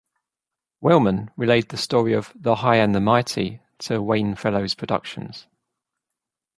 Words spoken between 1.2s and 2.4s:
relayed the story of